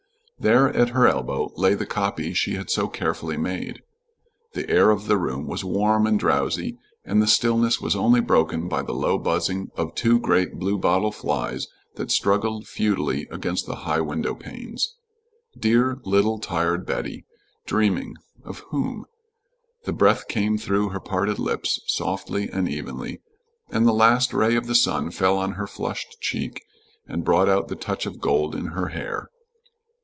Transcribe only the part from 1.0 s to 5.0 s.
elbow lay the copy she had so carefully made. The air